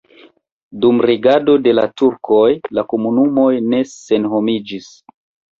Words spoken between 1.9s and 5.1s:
turkoj la komunumoj ne senhomiĝis.